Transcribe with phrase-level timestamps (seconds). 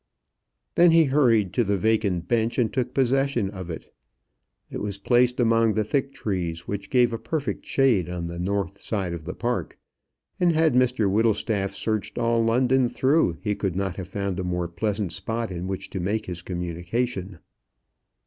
[0.73, 3.93] Then he hurried to the vacant bench and took possession of it.
[4.71, 8.81] It was placed among the thick trees which give a perfect shade on the north
[8.81, 9.77] side of the Park,
[10.39, 14.67] and had Mr Whittlestaff searched all London through, he could not have found a more
[14.67, 17.37] pleasant spot in which to make his communication.